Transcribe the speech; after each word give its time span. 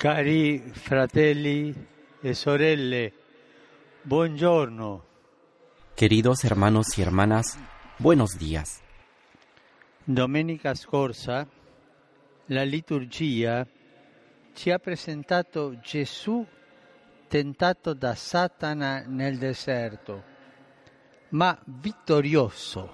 Cari 0.00 0.60
fratelli 0.72 1.74
e 2.22 2.32
sorelle, 2.32 3.12
buongiorno. 4.00 5.04
Queridos 5.94 6.42
hermanos 6.42 6.96
y 6.96 7.02
hermanas, 7.02 7.58
buenos 7.98 8.38
días. 8.38 8.80
Domenica 10.06 10.74
scorsa 10.74 11.46
la 12.46 12.64
liturgia 12.64 13.68
ci 14.54 14.70
ha 14.70 14.78
presentato 14.78 15.78
Gesù 15.82 16.46
tentato 17.28 17.92
da 17.92 18.14
Satana 18.14 19.04
nel 19.06 19.36
deserto, 19.36 20.24
ma 21.32 21.60
vittorioso 21.66 22.90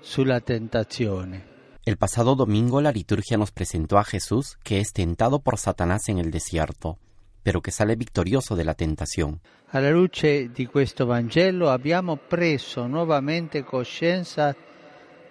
sulla 0.00 0.40
tentazione. 0.40 1.57
El 1.88 1.96
pasado 1.96 2.34
domingo 2.34 2.82
la 2.82 2.92
liturgia 2.92 3.38
nos 3.38 3.50
presentó 3.50 3.96
a 3.96 4.04
Jesús 4.04 4.58
que 4.62 4.78
es 4.78 4.92
tentado 4.92 5.38
por 5.38 5.56
Satanás 5.56 6.10
en 6.10 6.18
el 6.18 6.30
desierto, 6.30 6.98
pero 7.42 7.62
que 7.62 7.70
sale 7.70 7.96
victorioso 7.96 8.56
de 8.56 8.66
la 8.66 8.74
tentación. 8.74 9.40
Alla 9.70 9.88
luce 9.88 10.50
di 10.52 10.66
questo 10.66 11.06
Vangelo 11.06 11.70
abbiamo 11.70 12.16
preso 12.16 12.86
nuovamente 12.86 13.64
coscienza 13.64 14.54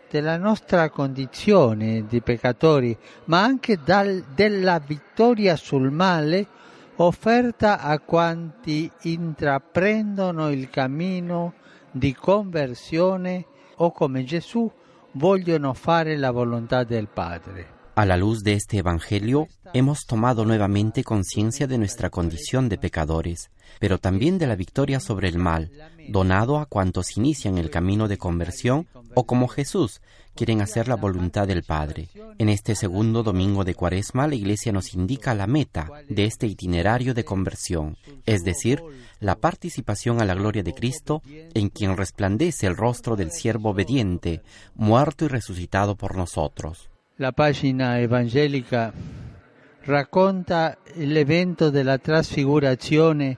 della 0.09 0.37
nostra 0.37 0.89
condizione 0.89 2.07
di 2.07 2.21
peccatori, 2.21 2.97
ma 3.25 3.43
anche 3.43 3.77
dal, 3.85 4.25
della 4.33 4.79
vittoria 4.79 5.55
sul 5.57 5.91
male 5.91 6.47
offerta 6.95 7.81
a 7.81 7.99
quanti 7.99 8.89
intraprendono 9.01 10.49
il 10.49 10.71
cammino 10.71 11.53
di 11.91 12.15
conversione 12.15 13.45
o 13.75 13.91
come 13.91 14.23
Gesù 14.23 14.67
vogliono 15.17 15.73
fare 15.73 16.15
la 16.15 16.29
volontà 16.29 16.83
del 16.83 17.07
Padre. 17.11 17.76
A 17.97 18.05
la 18.05 18.15
luz 18.15 18.43
de 18.43 18.53
este 18.53 18.77
Evangelio 18.77 19.47
hemos 19.73 20.05
tomado 20.05 20.45
nuevamente 20.45 21.03
conciencia 21.03 21.65
de 21.65 21.79
nuestra 21.79 22.11
condición 22.11 22.69
de 22.69 22.77
pecadores, 22.77 23.49
pero 23.79 23.97
también 23.97 24.37
de 24.37 24.45
la 24.45 24.55
victoria 24.55 24.99
sobre 24.99 25.29
el 25.29 25.39
mal, 25.39 25.71
donado 26.07 26.59
a 26.59 26.67
cuantos 26.67 27.17
inician 27.17 27.57
el 27.57 27.71
camino 27.71 28.07
de 28.07 28.19
conversión 28.19 28.87
o 29.15 29.25
como 29.25 29.47
Jesús 29.47 29.99
quieren 30.35 30.61
hacer 30.61 30.87
la 30.87 30.93
voluntad 30.93 31.47
del 31.47 31.63
Padre. 31.63 32.09
En 32.37 32.49
este 32.49 32.75
segundo 32.75 33.23
domingo 33.23 33.63
de 33.63 33.73
Cuaresma 33.73 34.27
la 34.27 34.35
Iglesia 34.35 34.71
nos 34.71 34.93
indica 34.93 35.33
la 35.33 35.47
meta 35.47 35.89
de 36.07 36.25
este 36.25 36.45
itinerario 36.45 37.15
de 37.15 37.25
conversión, 37.25 37.97
es 38.27 38.43
decir, 38.43 38.79
la 39.19 39.37
participación 39.39 40.21
a 40.21 40.25
la 40.25 40.35
gloria 40.35 40.61
de 40.61 40.75
Cristo 40.75 41.23
en 41.25 41.69
quien 41.69 41.97
resplandece 41.97 42.67
el 42.67 42.77
rostro 42.77 43.15
del 43.15 43.31
siervo 43.31 43.71
obediente, 43.71 44.43
muerto 44.75 45.25
y 45.25 45.29
resucitado 45.29 45.95
por 45.95 46.15
nosotros. 46.15 46.91
La 47.19 47.31
pagina 47.31 47.99
evangelica 47.99 48.93
racconta 49.85 50.77
l'evento 50.97 51.71
della 51.71 51.97
trasfigurazione 51.97 53.37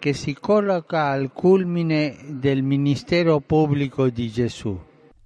che 0.00 0.12
si 0.12 0.34
colloca 0.34 1.06
al 1.06 1.30
culmine 1.32 2.16
del 2.26 2.64
ministero 2.64 3.38
pubblico 3.38 4.08
di 4.08 4.28
Gesù. 4.28 4.76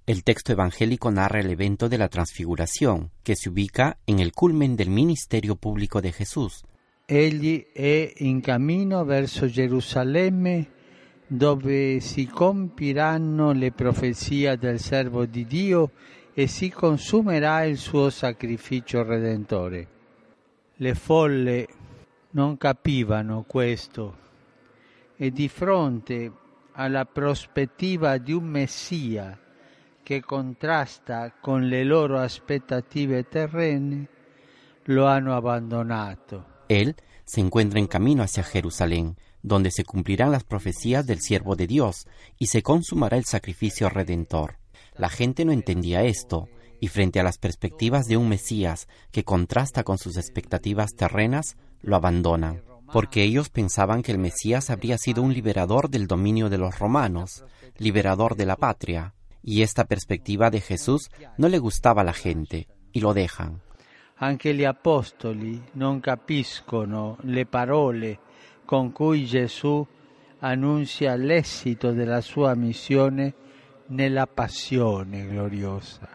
El 0.03 0.21
texto 0.21 0.51
evangélico 0.51 1.09
narra 1.09 1.39
el 1.39 1.49
evento 1.49 1.89
de 1.89 1.97
la 1.97 2.07
transfiguración, 2.07 3.09
que 3.23 3.35
se 3.35 3.49
ubica 3.49 3.97
en 4.05 4.19
el 4.19 4.31
culmen 4.31 4.75
del 4.75 4.91
ministerio 4.91 5.55
público 5.55 6.01
de 6.01 6.11
Jesús. 6.11 6.63
Egli 7.07 7.65
è 7.73 8.13
in 8.17 8.41
cammino 8.41 9.03
verso 9.05 9.47
Gerusalemme 9.47 10.67
dove 11.25 11.99
si 11.99 12.27
compiranno 12.27 13.53
le 13.53 13.71
profezie 13.71 14.55
del 14.57 14.79
servo 14.79 15.25
di 15.25 15.45
Dio 15.45 15.91
e 16.33 16.47
si 16.47 16.69
consumerà 16.69 17.63
il 17.63 17.77
suo 17.77 18.09
sacrificio 18.09 19.03
redentore. 19.03 19.87
Le 20.75 20.95
folle 20.95 21.67
non 22.31 22.57
capivano 22.57 23.43
questo 23.47 24.17
e 25.15 25.31
di 25.31 25.47
fronte 25.49 26.31
alla 26.73 27.05
prospettiva 27.05 28.17
di 28.17 28.31
un 28.31 28.45
Messia 28.45 29.37
che 30.01 30.21
contrasta 30.21 31.33
con 31.39 31.67
le 31.67 31.83
loro 31.83 32.17
aspettative 32.19 33.27
terrene, 33.27 34.07
lo 34.85 35.05
hanno 35.05 35.35
abbandonato. 35.35 36.63
Él 36.67 36.95
se 37.23 37.39
encuentra 37.39 37.79
en 37.79 37.87
camino 37.87 38.23
hacia 38.23 38.43
Jerusalén, 38.43 39.15
donde 39.41 39.69
se 39.71 39.83
cumplirán 39.83 40.31
las 40.31 40.43
profecías 40.43 41.05
del 41.05 41.19
siervo 41.19 41.55
de 41.55 41.67
Dios 41.67 42.07
y 42.37 42.47
se 42.47 42.61
consumará 42.61 43.17
el 43.17 43.25
sacrificio 43.25 43.89
redentor. 43.89 44.60
La 45.01 45.09
gente 45.09 45.45
no 45.45 45.51
entendía 45.51 46.03
esto, 46.03 46.47
y 46.79 46.87
frente 46.87 47.19
a 47.19 47.23
las 47.23 47.39
perspectivas 47.39 48.05
de 48.05 48.17
un 48.17 48.29
Mesías 48.29 48.87
que 49.09 49.23
contrasta 49.23 49.83
con 49.83 49.97
sus 49.97 50.15
expectativas 50.15 50.93
terrenas, 50.93 51.57
lo 51.81 51.95
abandonan, 51.95 52.61
porque 52.93 53.23
ellos 53.23 53.49
pensaban 53.49 54.03
que 54.03 54.11
el 54.11 54.19
Mesías 54.19 54.69
habría 54.69 54.99
sido 54.99 55.23
un 55.23 55.33
liberador 55.33 55.89
del 55.89 56.05
dominio 56.05 56.51
de 56.51 56.59
los 56.59 56.77
romanos, 56.77 57.43
liberador 57.79 58.35
de 58.35 58.45
la 58.45 58.57
patria, 58.57 59.15
y 59.41 59.63
esta 59.63 59.85
perspectiva 59.85 60.51
de 60.51 60.61
Jesús 60.61 61.09
no 61.35 61.49
le 61.49 61.57
gustaba 61.57 62.03
a 62.03 62.05
la 62.05 62.13
gente, 62.13 62.67
y 62.91 62.99
lo 62.99 63.15
dejan. 63.15 63.59
Anche 64.17 64.53
apostoli 64.67 65.59
non 65.73 65.99
capiscono 65.99 67.17
le 67.21 67.47
parole 67.47 68.19
con 68.65 68.91
cui 68.91 69.25
Gesù 69.25 69.83
annuncia 70.41 71.15
l'esito 71.15 71.91
della 71.91 72.21
sua 72.21 72.53
missione 72.53 73.33
gloriosa. 75.27 76.09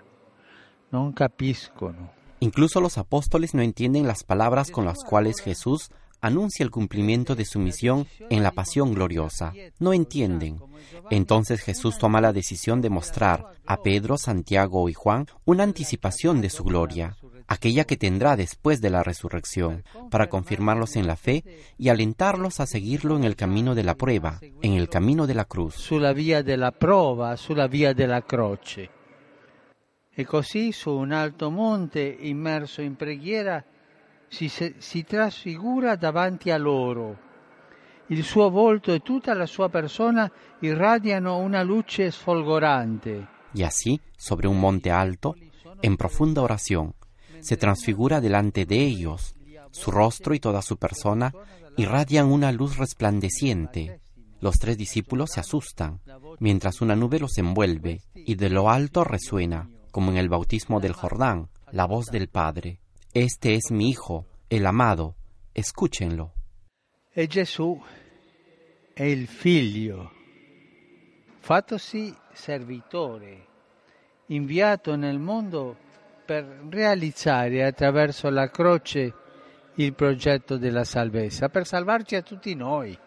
Incluso 2.40 2.80
los 2.80 2.96
apóstoles 2.98 3.54
no 3.54 3.62
entienden 3.62 4.06
las 4.06 4.24
palabras 4.24 4.70
con 4.70 4.84
las 4.84 5.04
cuales 5.04 5.40
Jesús 5.40 5.90
anuncia 6.20 6.64
el 6.64 6.70
cumplimiento 6.70 7.34
de 7.34 7.44
su 7.44 7.58
misión 7.58 8.06
en 8.30 8.42
la 8.42 8.52
pasión 8.52 8.94
gloriosa. 8.94 9.52
No 9.78 9.92
entienden. 9.92 10.58
Entonces 11.10 11.60
Jesús 11.60 11.98
toma 11.98 12.20
la 12.20 12.32
decisión 12.32 12.80
de 12.80 12.90
mostrar 12.90 13.44
a 13.66 13.82
Pedro, 13.82 14.16
Santiago 14.16 14.88
y 14.88 14.94
Juan 14.94 15.26
una 15.44 15.62
anticipación 15.62 16.40
de 16.40 16.50
su 16.50 16.64
gloria, 16.64 17.16
aquella 17.48 17.84
que 17.84 17.96
tendrá 17.96 18.36
después 18.36 18.80
de 18.80 18.90
la 18.90 19.02
resurrección, 19.02 19.84
para 20.10 20.28
confirmarlos 20.28 20.96
en 20.96 21.06
la 21.06 21.16
fe 21.16 21.44
y 21.78 21.88
alentarlos 21.88 22.60
a 22.60 22.66
seguirlo 22.66 23.16
en 23.16 23.24
el 23.24 23.36
camino 23.36 23.74
de 23.74 23.84
la 23.84 23.94
prueba, 23.94 24.40
en 24.62 24.72
el 24.72 24.88
camino 24.88 25.26
de 25.26 25.34
la 25.34 25.44
cruz. 25.44 25.74
Sulla 25.74 26.12
via 26.12 26.42
della 26.42 26.72
prova, 26.72 27.36
sulla 27.36 27.66
via 27.66 27.92
della 27.92 28.22
croce. 28.22 28.90
E 30.18 30.24
così 30.24 30.72
su 30.72 30.90
un 30.90 31.12
alto 31.12 31.50
monte, 31.50 32.00
immerso 32.00 32.80
in 32.80 32.96
preghiera, 32.96 33.62
si, 34.28 34.48
si 34.48 35.04
trasfigura 35.04 35.94
davanti 35.96 36.50
a 36.50 36.56
loro. 36.56 37.24
Il 38.08 38.22
suo 38.22 38.50
volto 38.50 38.92
e 38.92 39.00
tutta 39.00 39.34
la 39.34 39.46
sua 39.46 39.68
persona 39.68 40.30
irradiano 40.60 41.38
una 41.38 41.62
luce 41.62 42.10
sfolgorante. 42.10 43.26
Y 43.52 43.62
así, 43.62 44.00
sobre 44.16 44.48
un 44.48 44.58
monte 44.58 44.90
alto, 44.90 45.34
en 45.82 45.96
profunda 45.96 46.42
oración, 46.42 46.94
se 47.40 47.56
transfigura 47.56 48.20
delante 48.20 48.66
de 48.66 48.84
ellos. 48.84 49.34
Su 49.70 49.90
rostro 49.90 50.34
y 50.34 50.40
toda 50.40 50.62
su 50.62 50.76
persona 50.76 51.32
irradian 51.76 52.26
una 52.26 52.52
luz 52.52 52.76
resplandeciente. 52.76 54.00
Los 54.40 54.58
tres 54.58 54.76
discípulos 54.78 55.30
se 55.32 55.40
asustan, 55.40 56.00
mientras 56.38 56.80
una 56.80 56.96
nube 56.96 57.18
los 57.18 57.36
envuelve, 57.38 58.00
y 58.14 58.34
de 58.34 58.50
lo 58.50 58.70
alto 58.70 59.04
resuena, 59.04 59.68
como 59.90 60.10
en 60.10 60.18
el 60.18 60.28
bautismo 60.28 60.80
del 60.80 60.92
Jordán, 60.92 61.48
la 61.72 61.86
voz 61.86 62.06
del 62.06 62.28
Padre. 62.28 62.80
Este 63.14 63.54
es 63.54 63.70
mi 63.70 63.90
Hijo, 63.90 64.26
el 64.50 64.66
amado, 64.66 65.16
escúchenlo. 65.54 66.32
E 67.12 67.26
Gesù 67.26 67.80
è 68.92 69.04
il 69.04 69.26
figlio, 69.26 70.10
fattosi 71.38 72.14
servitore, 72.34 73.46
inviato 74.26 74.96
nel 74.96 75.18
mondo 75.18 75.78
per 76.26 76.66
realizzare 76.68 77.64
attraverso 77.64 78.28
la 78.28 78.50
croce 78.50 79.14
il 79.76 79.94
progetto 79.94 80.56
della 80.58 80.84
salvezza, 80.84 81.48
per 81.48 81.66
salvarci 81.66 82.16
a 82.16 82.22
tutti 82.22 82.54
noi. 82.54 82.98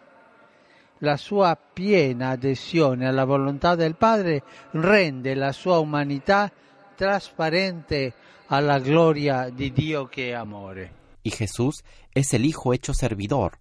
La 0.98 1.16
sua 1.16 1.56
piena 1.56 2.30
adesione 2.30 3.06
alla 3.06 3.24
volontà 3.24 3.74
del 3.74 3.96
Padre 3.96 4.42
rende 4.72 5.34
la 5.34 5.52
sua 5.52 5.78
umanità 5.78 6.50
trasparente 6.94 8.14
a 8.46 8.60
la 8.60 8.78
gloria 8.78 9.48
di 9.50 9.72
Dio 9.72 10.06
che 10.06 10.30
è 10.30 10.32
amore. 10.32 10.98
Y 11.22 11.30
Jesús 11.30 11.84
es 12.14 12.32
el 12.32 12.44
Hijo 12.44 12.72
hecho 12.72 12.94
servidor, 12.94 13.58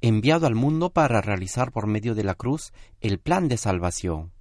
enviado 0.00 0.46
al 0.46 0.54
mundo 0.54 0.90
para 0.90 1.20
realizar 1.20 1.70
por 1.70 1.86
medio 1.86 2.14
de 2.14 2.24
la 2.24 2.34
cruz 2.34 2.72
el 3.00 3.18
plan 3.18 3.48
de 3.48 3.56
salvación, 3.56 4.32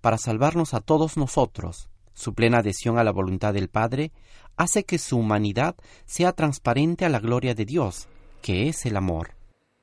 para 0.00 0.18
salvarnos 0.18 0.74
a 0.74 0.80
todos 0.80 1.16
nosotros. 1.16 1.88
Su 2.14 2.32
plena 2.32 2.58
adhesión 2.58 2.98
a 2.98 3.04
la 3.04 3.12
voluntad 3.12 3.52
del 3.52 3.68
Padre 3.68 4.12
hace 4.56 4.84
que 4.84 4.98
su 4.98 5.18
humanidad 5.18 5.74
sea 6.06 6.32
transparente 6.32 7.04
a 7.04 7.08
la 7.08 7.20
gloria 7.20 7.54
de 7.54 7.64
Dios, 7.64 8.08
que 8.40 8.68
es 8.68 8.86
el 8.86 8.96
amor. 8.96 9.34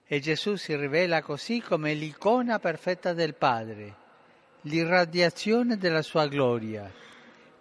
E 0.07 0.19
Gesù 0.19 0.57
si 0.57 0.75
rivela 0.75 1.21
così 1.21 1.61
come 1.61 1.93
l'icona 1.93 2.59
perfetta 2.59 3.13
del 3.13 3.33
Padre, 3.33 3.95
l'irradiazione 4.63 5.77
della 5.77 6.01
sua 6.01 6.27
gloria 6.27 6.91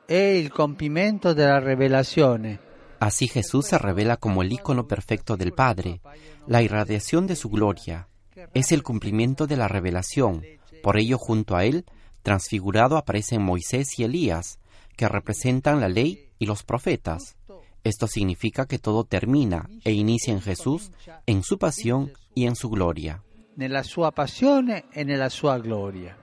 e 0.04 0.36
il 0.36 0.50
compimento 0.50 1.32
della 1.32 1.60
revelazione. 1.60 2.58
Así 2.98 3.28
Jesús 3.28 3.66
se 3.66 3.78
revela 3.78 4.16
como 4.16 4.42
el 4.42 4.50
ícono 4.50 4.86
perfecto 4.86 5.36
del 5.36 5.52
Padre, 5.52 6.00
la 6.48 6.60
irradiación 6.60 7.28
de 7.28 7.36
su 7.36 7.48
gloria. 7.48 8.08
Es 8.52 8.72
el 8.72 8.82
cumplimiento 8.82 9.46
de 9.46 9.56
la 9.56 9.68
revelación. 9.68 10.44
Por 10.82 10.98
ello, 10.98 11.16
junto 11.18 11.54
a 11.56 11.64
él, 11.64 11.84
transfigurado 12.22 12.96
aparecen 12.96 13.42
Moisés 13.42 13.98
y 13.98 14.04
Elías, 14.04 14.58
que 14.96 15.08
representan 15.08 15.80
la 15.80 15.88
ley 15.88 16.30
y 16.38 16.46
los 16.46 16.62
profetas. 16.62 17.36
Esto 17.82 18.06
significa 18.06 18.66
que 18.66 18.78
todo 18.78 19.04
termina 19.04 19.68
e 19.84 19.92
inicia 19.92 20.32
en 20.32 20.40
Jesús, 20.40 20.90
en 21.26 21.42
su 21.42 21.58
pasión 21.58 22.12
y 22.34 22.46
en 22.46 22.54
su 22.54 22.68
gloria. 22.68 23.22
Nella 23.56 23.82
sua 23.82 24.12
passione 24.12 24.84
e 24.92 25.04
nella 25.04 25.28
sua 25.28 25.58
gloria. 25.58 26.16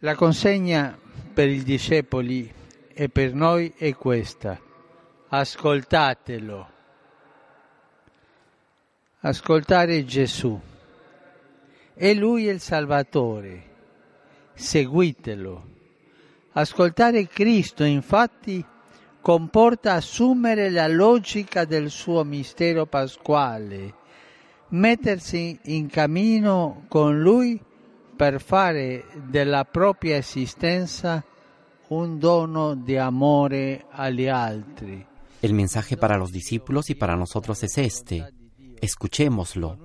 La 0.00 0.14
consegna 0.14 0.98
per 1.34 1.48
i 1.48 1.62
discepoli 1.62 2.52
e 2.92 3.08
per 3.08 3.34
noi 3.34 3.72
è 3.76 3.94
questa. 3.94 4.60
Ascoltatelo. 5.28 6.68
Ascoltare 9.20 10.04
Gesù. 10.04 10.58
È 11.92 12.14
Lui 12.14 12.44
il 12.44 12.60
Salvatore. 12.60 13.67
Seguitelo. 14.58 15.62
Ascoltare 16.52 17.28
Cristo, 17.28 17.84
infatti, 17.84 18.64
comporta 19.20 19.92
assumere 19.94 20.68
la 20.68 20.88
logica 20.88 21.64
del 21.64 21.90
suo 21.90 22.24
mistero 22.24 22.84
pasquale, 22.86 23.94
mettersi 24.70 25.56
in 25.66 25.88
cammino 25.88 26.86
con 26.88 27.20
Lui 27.20 27.62
per 28.16 28.40
fare 28.40 29.04
della 29.28 29.64
propria 29.64 30.16
esistenza 30.16 31.24
un 31.88 32.18
dono 32.18 32.74
di 32.74 32.96
amore 32.96 33.86
agli 33.90 34.26
altri. 34.26 35.06
El 35.40 35.54
mensaje 35.54 35.96
para 35.96 36.18
los 36.18 36.32
discípulos 36.32 36.90
y 36.90 36.96
para 36.96 37.14
nosotros 37.14 37.62
es 37.62 37.78
este. 37.78 38.26
Escuchémoslo. 38.80 39.78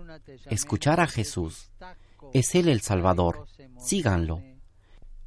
Escuchar 0.46 1.00
a 1.00 1.06
Jesús. 1.06 1.70
Es 2.34 2.56
Él 2.56 2.70
el 2.70 2.82
Salvador. 2.82 3.46
Síganlo. 3.78 4.53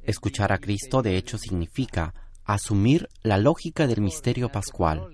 Escuchar 0.07 0.53
a 0.53 0.57
Cristo 0.57 1.01
de 1.01 1.17
hecho 1.17 1.37
significa 1.37 2.13
asumir 2.45 3.09
la 3.23 3.37
lógica 3.37 3.87
del 3.87 3.99
misterio 3.99 4.49
pascual, 4.49 5.09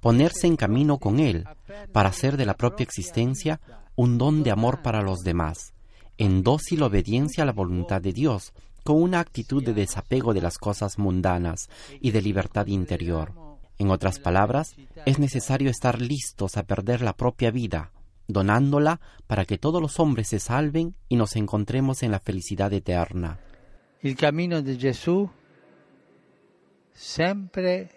ponerse 0.00 0.46
en 0.46 0.56
camino 0.56 0.96
con 0.96 1.20
Él 1.20 1.44
para 1.92 2.08
hacer 2.08 2.38
de 2.38 2.46
la 2.46 2.54
propia 2.54 2.84
existencia 2.84 3.60
un 3.94 4.16
don 4.16 4.42
de 4.42 4.50
amor 4.50 4.80
para 4.80 5.02
los 5.02 5.18
demás, 5.18 5.74
en 6.16 6.42
dócil 6.42 6.82
obediencia 6.82 7.42
a 7.42 7.46
la 7.46 7.52
voluntad 7.52 8.00
de 8.00 8.14
Dios, 8.14 8.54
con 8.84 9.02
una 9.02 9.20
actitud 9.20 9.62
de 9.62 9.74
desapego 9.74 10.32
de 10.32 10.40
las 10.40 10.56
cosas 10.56 10.98
mundanas 10.98 11.68
y 12.00 12.12
de 12.12 12.22
libertad 12.22 12.68
interior. 12.68 13.34
En 13.76 13.90
otras 13.90 14.18
palabras, 14.18 14.76
es 15.04 15.18
necesario 15.18 15.68
estar 15.68 16.00
listos 16.00 16.56
a 16.56 16.62
perder 16.62 17.02
la 17.02 17.12
propia 17.12 17.50
vida, 17.50 17.92
donándola 18.28 18.98
para 19.26 19.44
que 19.44 19.58
todos 19.58 19.82
los 19.82 20.00
hombres 20.00 20.28
se 20.28 20.40
salven 20.40 20.94
y 21.10 21.16
nos 21.16 21.36
encontremos 21.36 22.02
en 22.02 22.12
la 22.12 22.20
felicidad 22.20 22.72
eterna. 22.72 23.40
Il 24.02 24.14
cammino 24.14 24.60
di 24.60 24.78
Gesù 24.78 25.28
sempre 26.92 27.88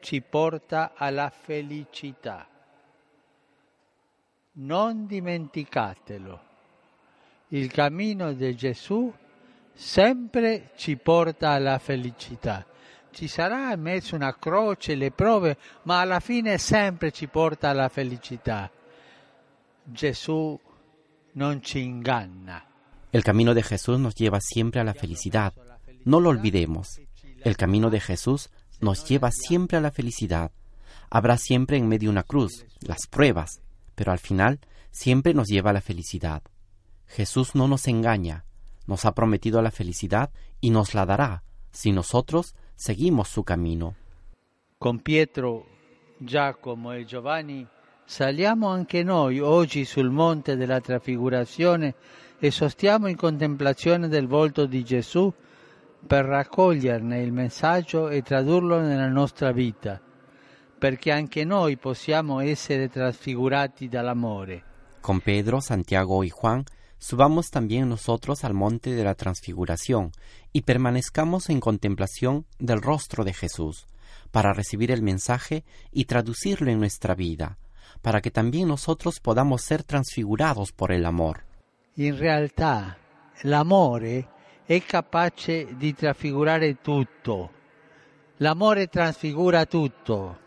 ci 0.00 0.20
porta 0.20 0.94
alla 0.96 1.30
felicità. 1.30 2.48
Non 4.54 5.06
dimenticatelo. 5.06 6.40
Il 7.48 7.70
cammino 7.70 8.32
di 8.32 8.56
Gesù 8.56 9.14
sempre 9.72 10.70
ci 10.74 10.96
porta 10.96 11.50
alla 11.50 11.78
felicità. 11.78 12.66
Ci 13.12 13.28
sarà 13.28 13.72
in 13.72 13.80
mezzo 13.80 14.16
una 14.16 14.36
croce, 14.36 14.96
le 14.96 15.12
prove, 15.12 15.56
ma 15.82 16.00
alla 16.00 16.18
fine 16.18 16.58
sempre 16.58 17.12
ci 17.12 17.28
porta 17.28 17.68
alla 17.68 17.88
felicità. 17.88 18.68
Gesù 19.84 20.58
non 21.32 21.62
ci 21.62 21.80
inganna. 21.80 22.73
El 23.14 23.22
camino 23.22 23.54
de 23.54 23.62
Jesús 23.62 24.00
nos 24.00 24.16
lleva 24.16 24.40
siempre 24.40 24.80
a 24.80 24.84
la 24.84 24.92
felicidad. 24.92 25.54
No 26.04 26.18
lo 26.18 26.30
olvidemos. 26.30 27.00
El 27.44 27.56
camino 27.56 27.88
de 27.88 28.00
Jesús 28.00 28.50
nos 28.80 29.08
lleva 29.08 29.30
siempre 29.30 29.78
a 29.78 29.80
la 29.80 29.92
felicidad. 29.92 30.50
Habrá 31.10 31.36
siempre 31.38 31.76
en 31.76 31.86
medio 31.86 32.10
una 32.10 32.24
cruz, 32.24 32.66
las 32.80 33.06
pruebas, 33.06 33.62
pero 33.94 34.10
al 34.10 34.18
final 34.18 34.58
siempre 34.90 35.32
nos 35.32 35.46
lleva 35.46 35.70
a 35.70 35.74
la 35.74 35.80
felicidad. 35.80 36.42
Jesús 37.06 37.54
no 37.54 37.68
nos 37.68 37.86
engaña, 37.86 38.46
nos 38.88 39.04
ha 39.04 39.14
prometido 39.14 39.62
la 39.62 39.70
felicidad 39.70 40.30
y 40.60 40.70
nos 40.70 40.92
la 40.92 41.06
dará 41.06 41.44
si 41.70 41.92
nosotros 41.92 42.56
seguimos 42.74 43.28
su 43.28 43.44
camino. 43.44 43.94
Con 44.76 44.98
Pietro, 44.98 45.66
Giacomo 46.18 46.92
e 46.92 47.04
Giovanni 47.04 47.64
saliamo 48.04 48.70
anche 48.70 49.04
noi 49.04 49.38
oggi 49.38 49.84
sul 49.84 50.10
monte 50.10 50.56
della 50.56 50.80
trafigurazione 50.80 51.94
e 52.44 52.50
sostiamo 52.50 53.06
in 53.06 53.16
contemplazione 53.16 54.06
del 54.06 54.26
volto 54.26 54.66
di 54.66 54.84
Gesù 54.84 55.32
per 56.06 56.26
raccoglierne 56.26 57.22
il 57.22 57.32
messaggio 57.32 58.10
e 58.10 58.20
tradurlo 58.20 58.80
nella 58.80 59.08
nostra 59.08 59.50
vita, 59.50 59.98
perché 60.78 61.10
anche 61.10 61.46
noi 61.46 61.78
possiamo 61.78 62.40
essere 62.40 62.90
trasfigurati 62.90 63.88
dall'amore. 63.88 64.62
Con 65.00 65.20
Pedro, 65.20 65.62
Santiago 65.62 66.22
y 66.22 66.28
Juan, 66.28 66.64
subamos 66.98 67.48
también 67.48 67.88
nosotros 67.88 68.44
al 68.44 68.52
monte 68.52 68.94
de 68.94 69.04
la 69.04 69.14
transfiguración 69.14 70.10
y 70.52 70.60
permanezcamos 70.60 71.48
en 71.48 71.60
contemplación 71.60 72.44
del 72.58 72.82
rostro 72.82 73.24
de 73.24 73.32
Jesús, 73.32 73.86
para 74.32 74.52
recibir 74.52 74.90
el 74.90 75.00
mensaje 75.00 75.64
y 75.92 76.04
traducirlo 76.04 76.70
en 76.70 76.78
nuestra 76.78 77.14
vida, 77.14 77.56
para 78.02 78.20
que 78.20 78.30
también 78.30 78.68
nosotros 78.68 79.18
podamos 79.20 79.62
ser 79.62 79.82
transfigurados 79.82 80.72
por 80.72 80.92
el 80.92 81.06
amor. 81.06 81.53
In 81.96 82.18
realtà 82.18 82.96
l'amore 83.42 84.28
è 84.64 84.82
capace 84.82 85.76
di 85.76 85.94
trasfigurare 85.94 86.80
tutto. 86.80 87.52
L'amore 88.38 88.88
trasfigura 88.88 89.64
tutto. 89.64 90.38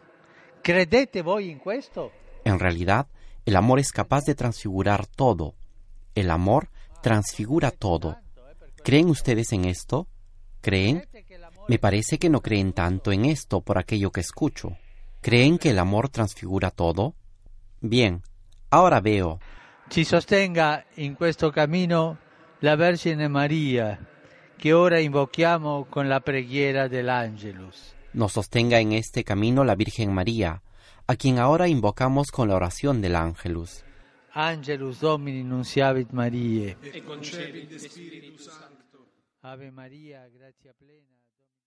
Credete 0.60 1.22
voi 1.22 1.50
in 1.50 1.60
questo? 1.60 2.12
En 2.44 2.60
realidad, 2.60 3.08
el 3.46 3.56
amor 3.56 3.80
es 3.80 3.92
capaz 3.92 4.26
de 4.26 4.36
transfigurar 4.36 5.08
todo. 5.08 5.56
El 6.16 6.32
amor 6.32 6.70
transfigura 7.02 7.72
todo. 7.72 8.18
¿Creen 8.84 9.08
ustedes 9.08 9.54
en 9.54 9.64
esto? 9.64 10.08
¿Creen? 10.60 11.08
Me 11.70 11.80
parece 11.80 12.18
que 12.18 12.30
no 12.30 12.42
creen 12.42 12.74
tanto 12.74 13.14
en 13.14 13.24
esto 13.24 13.62
por 13.62 13.78
aquello 13.78 14.12
que 14.12 14.20
escucho. 14.20 14.76
¿Creen 15.22 15.58
que 15.58 15.70
el 15.70 15.80
amor 15.80 16.10
transfigura 16.10 16.72
todo? 16.72 17.16
Bien, 17.80 18.22
ahora 18.70 19.00
veo. 19.00 19.40
Ci 19.90 20.04
sostenga 20.04 20.84
in 20.96 21.16
questo 21.16 21.50
cammino 21.50 22.18
la 22.60 22.76
Vergine 22.76 23.28
Maria, 23.28 23.98
che 24.56 24.74
ora 24.74 25.00
invochiamo 25.00 25.86
con 25.90 26.08
la 26.08 26.20
preghiera 26.20 26.88
dell'Angelus. 26.88 27.96
Nos 28.12 28.32
sostenga 28.34 28.80
en 28.80 28.92
este 28.94 29.24
camino 29.24 29.64
la 29.64 29.76
Virgen 29.76 30.12
María, 30.14 30.62
a 31.06 31.16
quien 31.16 31.40
ahora 31.40 31.68
invocamos 31.68 32.32
con 32.32 32.48
la 32.48 32.56
oración 32.56 33.02
del 33.02 33.16
Ángelus. 33.16 33.84
Angelus 34.34 35.00
Domini 35.00 35.44
nunciavit 35.44 36.12
Mariae. 36.12 36.78
e 36.94 37.04
concepit 37.04 37.70
de 37.70 37.80
Spiritu 37.80 38.38
Sancto. 38.38 39.08
Ave 39.42 39.72
Maria, 39.72 40.28
grazia 40.30 40.74
plena. 40.78 41.17